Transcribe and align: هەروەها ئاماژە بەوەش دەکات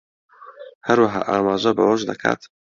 هەروەها 0.87 1.21
ئاماژە 1.29 1.71
بەوەش 1.77 2.01
دەکات 2.09 2.41